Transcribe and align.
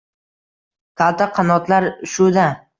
Kalta 1.03 1.29
qanotlar— 1.37 1.91
shu-da!» 2.15 2.51